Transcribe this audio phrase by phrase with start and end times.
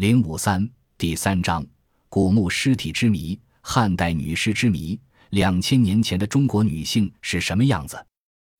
[0.00, 1.62] 零五三第三章：
[2.08, 4.98] 古墓尸体之谜，汉代女尸之谜。
[5.28, 8.02] 两千年前的中国女性是什么样子？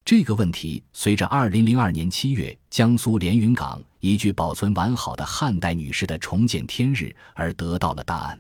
[0.05, 8.39] 这个问题随着二零零二年七月江苏连云港一具保存完好的汉代女尸的重见天日而得到了答案。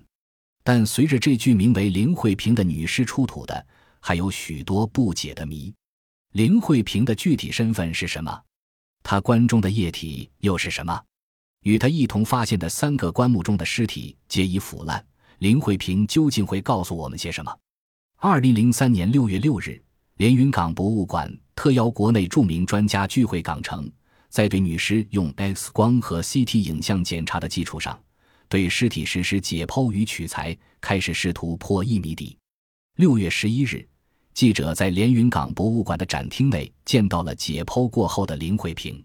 [0.62, 3.66] 但随着这具名为林慧萍的女尸出土的，
[4.00, 5.72] 还有许多不解的谜。
[6.32, 8.42] 林慧萍的具体身份是什么？
[9.02, 11.02] 她棺中的液体又是什么？
[11.62, 15.04] 与他一同发现的三个棺木中的尸体皆已腐烂，
[15.38, 17.54] 林慧萍究竟会告诉我们些什么？
[18.16, 19.82] 二零零三年六月六日，
[20.16, 23.90] 连云港博物馆特邀国内著名专家聚会港城，
[24.30, 27.98] 在对女尸用 X 光和 CT 影像检查的基础上，
[28.48, 32.38] 对尸体实施解剖与取材，开始试图破译谜底。
[32.96, 33.86] 六月十一日，
[34.32, 39.02] 记者在连云港博物馆的展厅内见到了解剖过后的林慧萍。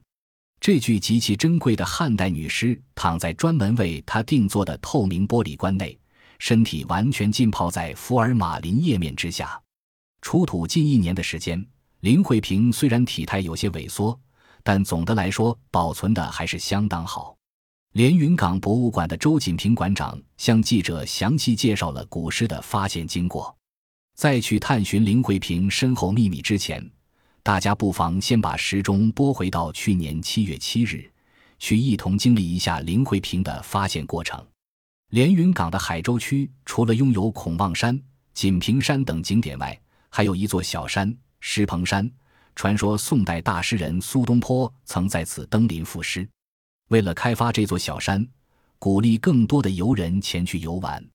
[0.59, 5.97] 这具极其珍贵的汉代女尸躺在专门为她定做的透明玻璃棺内。
[6.37, 9.57] 身体完全浸泡在福尔马林液面之下，
[10.21, 11.65] 出土近一年的时间，
[12.01, 14.19] 林慧萍虽然体态有些萎缩，
[14.61, 17.37] 但总的来说保存的还是相当好。
[17.93, 23.55] 连云港博物馆的周锦平馆长向记者详细介绍了古尸的发现经过。
[24.15, 26.85] 在去探寻林慧萍身后秘密之前，
[27.45, 31.07] 大家不妨先把时钟拨回到去年七月七日，
[31.59, 34.43] 去一同经历一下林慧萍的发现过程。
[35.11, 38.01] 连云港的海州区除了拥有孔望山、
[38.33, 39.79] 锦屏山等景点外，
[40.09, 42.11] 还有一座小山石棚山。
[42.55, 46.27] 传说宋代大诗人苏东坡曾在此登临赋诗。
[46.87, 48.27] 为了开发这座小山，
[48.79, 51.07] 鼓励更多的游人前去游玩，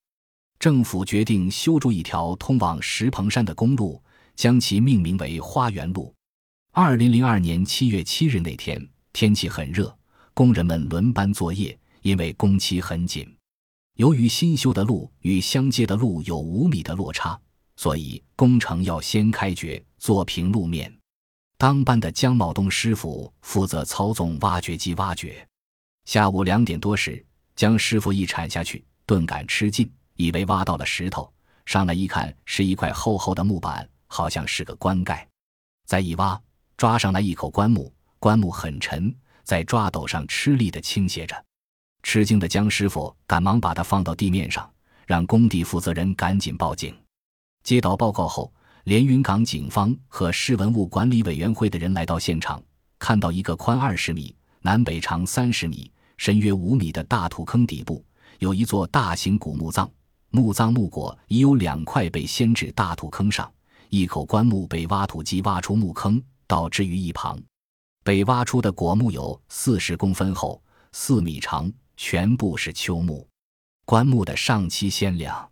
[0.59, 4.01] 政府决定修筑一条通往石棚山的公路，
[4.37, 6.15] 将其命名为花园路。
[6.73, 9.93] 二零零二年七月七日那天，天气很热，
[10.33, 13.29] 工人们轮班作业，因为工期很紧。
[13.97, 17.37] 由于新修的路与相接的路有五米的落差，
[17.75, 20.97] 所以工程要先开掘做平路面。
[21.57, 25.45] 当班的江茂东师傅负责操纵挖掘机挖掘。
[26.05, 27.21] 下午两点多时，
[27.53, 31.29] 江师傅一铲下去，顿感吃劲，以为挖到了石头，
[31.65, 35.27] 上来一看是一块厚厚的木板，好像是个棺盖。
[35.85, 36.41] 再一挖，
[36.81, 41.45] 抓上来一口棺木，棺木很沉，在抓斗上吃力地倾斜着。
[42.01, 44.67] 吃惊的江师傅赶忙把它放到地面上，
[45.05, 46.91] 让工地负责人赶紧报警。
[47.61, 48.51] 接到报告后，
[48.85, 52.59] 连云港警方和市文物管理委员会的人来到现场，
[52.97, 58.03] 看到一个宽二十米、南北长三十米、深约五米的大土坑底部，
[58.39, 59.87] 有一座大型古墓葬。
[60.31, 63.47] 墓葬木椁已有两块被掀至大土坑上，
[63.89, 66.19] 一口棺木被挖土机挖出墓坑，
[66.51, 67.41] 倒置于一旁。
[68.03, 71.71] 被挖出的椁木有四十公分厚，四米长。
[71.97, 73.27] 全部是秋木，
[73.85, 75.51] 棺木的上漆鲜亮。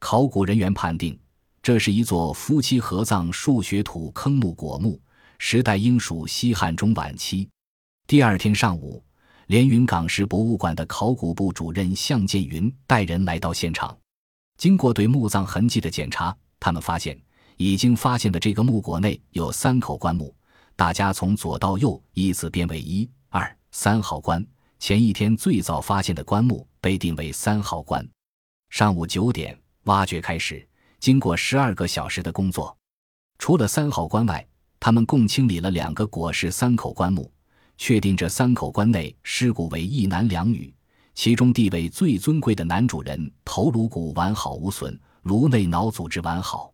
[0.00, 1.18] 考古人员判定，
[1.62, 4.98] 这是一座夫妻合葬数学土坑墓椁墓，
[5.38, 7.46] 时代应属西汉中晚期。
[8.06, 9.04] 第二天上午，
[9.48, 13.94] 连云港市博物馆的考古部主任向建云带人来到现场，
[14.56, 17.20] 经过对墓葬痕迹的检查，他们发现
[17.62, 20.34] 已经发现的这个墓椁内有三口棺木，
[20.74, 24.44] 大家从左到右依次编为一、二、三号棺。
[24.80, 28.04] 前一天最早发现的棺木被定为三号棺。
[28.70, 30.66] 上午九点，挖掘开始。
[30.98, 32.76] 经过十二个小时的工作，
[33.38, 34.44] 除了三号棺外，
[34.80, 37.30] 他们共清理了两个椁式三口棺木，
[37.78, 40.74] 确定这三口棺内尸骨为一男两女。
[41.14, 46.71] 其中地位最尊贵的男主人头颅骨完好无损，颅内脑组织完好。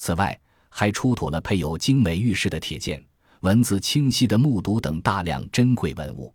[0.00, 0.40] 此外，
[0.70, 3.04] 还出土了配有精美玉饰的铁剑、
[3.40, 6.34] 文字清晰的木牍等大量珍贵文物。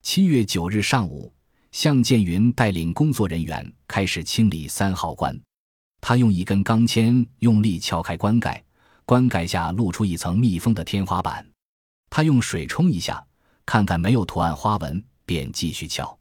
[0.00, 1.34] 七月九日上午，
[1.72, 5.36] 向建云带领工作人员开始清理三号棺。
[6.00, 8.64] 他用一根钢钎用力撬开棺盖，
[9.04, 11.44] 棺盖下露出一层密封的天花板。
[12.10, 13.26] 他用水冲一下，
[13.66, 16.16] 看看没有图案花纹，便继续撬。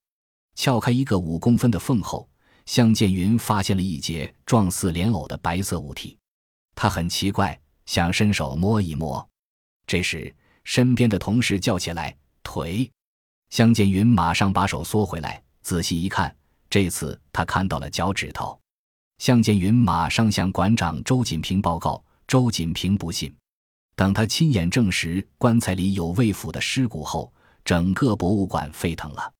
[0.56, 2.28] 撬开一个五公分的缝后，
[2.66, 6.18] 向建云发现了一截状似莲藕的白色物体。
[6.82, 9.30] 他很奇怪，想伸手摸一摸。
[9.86, 10.34] 这时，
[10.64, 12.90] 身边的同事叫起来：“腿！”
[13.52, 16.34] 向建云马上把手缩回来，仔细一看，
[16.70, 18.58] 这次他看到了脚趾头。
[19.18, 23.36] 向建云马上向馆长周锦平报告，周锦平不信。
[23.98, 27.30] 等他亲眼证实棺材里有魏府的尸骨后，
[27.66, 29.34] 整个博物馆沸腾了。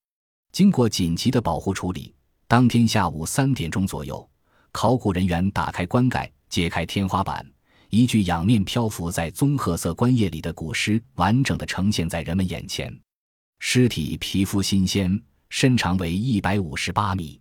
[0.52, 2.14] 经过紧急的保护处理，
[2.50, 4.30] 当天下午三点钟左右，
[4.74, 7.46] 考古人员打开棺盖，揭开天花板，
[7.90, 12.94] 一具仰面漂浮在棕褐色棺液里的古尸完整的呈现在人们眼前。
[13.60, 17.40] 尸体皮肤新鲜，身长为一百五十八米。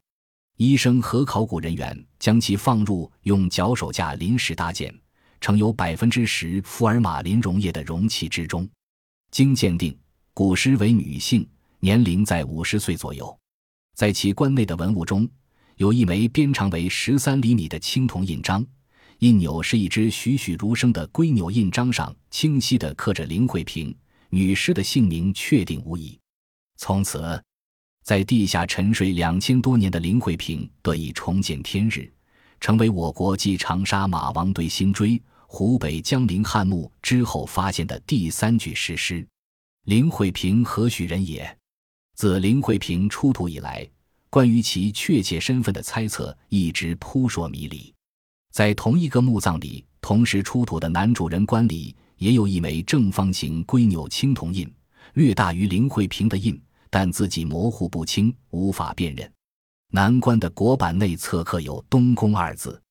[0.56, 4.92] 医生和考古人员将其放入用脚手架临时搭建、
[5.40, 8.68] 盛有百分之十福尔马林溶液的容器之中。
[9.30, 9.96] 经鉴定，
[10.34, 13.38] 古尸为女性，年龄在五十岁左右。
[13.94, 15.28] 在其棺内的文物中，
[15.76, 18.66] 有一枚边长为十三厘米的青铜印章，
[19.18, 23.94] 印钮是一只栩栩如生的龟钮，印章上清晰地刻着林慧萍
[24.30, 26.18] 女尸的姓名，确定无疑。
[26.76, 27.42] 从此。
[28.04, 32.10] 在地下沉睡两千多年的林慧萍得以重见天日，
[32.58, 39.28] 成为我国继长沙马王堆星锥、湖北江陵汉墓之后发现的第三具尸尸。
[39.84, 41.54] 林慧萍何许人也？
[42.14, 43.86] 自林慧萍出土以来，
[44.30, 47.92] 关于其确切身份的猜测一直扑朔迷离。
[48.58, 54.68] 在同一个墓葬里，同时出土的男主人棺里也有一枚正方形龟钮青铜印，
[55.14, 56.60] 略大于林慧萍的印。
[56.90, 59.32] 但字迹模糊不清，无法辨认。
[59.92, 62.82] 南关的椁板内侧刻有“东宫”二字。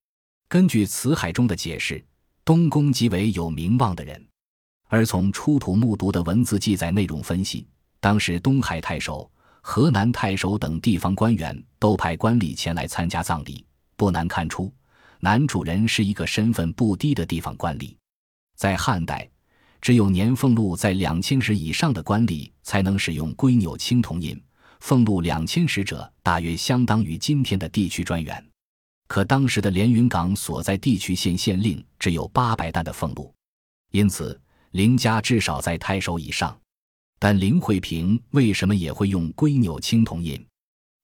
[0.48, 2.02] 根据辞海中的解释，
[2.46, 4.26] 东宫即为有名望的人。
[4.88, 7.68] 而从出土墓读的文字记载内容分析，
[8.00, 9.30] 当时东海太守、
[9.60, 13.66] 河南太守等地方官员都派官吏前来参加葬礼，
[13.98, 14.72] 不难看出，
[15.20, 17.96] 男主人是一个身份不低的地方官吏。
[18.56, 19.30] 在汉代。
[19.80, 24.36] 只有年俸禄在两千石以上的官吏才能使用龟钮青铜印，
[24.80, 28.44] 俸禄两千石者大约相当于今天的地区专员。
[29.08, 33.32] 可当时的连云港所在地区县县令只有八百担的俸禄，
[33.92, 34.38] 因此
[34.72, 36.60] 林家至少在太守以上。
[37.20, 40.44] 但林慧萍为什么也会用龟钮青铜印？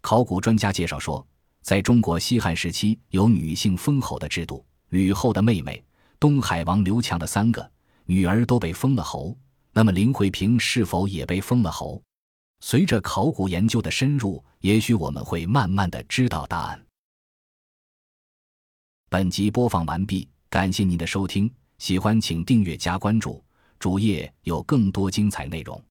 [0.01, 1.25] 考古专家介绍说，
[1.63, 5.81] 在中国西汉时期有女性封侯的制度，吕后的妹妹
[6.19, 7.71] 东海王刘强的三个。
[8.05, 9.35] 女儿都被封了侯，
[9.71, 12.03] 那么林慧萍是否也被封了侯？
[12.59, 16.85] 随着考古研究的深入，也许我们会慢慢的知道答案。
[19.09, 23.41] 本集播放完毕，感谢您的收听，喜欢请订阅加关注，
[23.79, 25.81] 主页有更多精彩内容。